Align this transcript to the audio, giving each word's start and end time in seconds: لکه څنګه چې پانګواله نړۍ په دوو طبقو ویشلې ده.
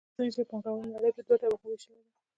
لکه 0.03 0.13
څنګه 0.17 0.31
چې 0.35 0.43
پانګواله 0.49 0.91
نړۍ 0.95 1.11
په 1.15 1.21
دوو 1.25 1.39
طبقو 1.41 1.65
ویشلې 1.69 2.01
ده. 2.05 2.11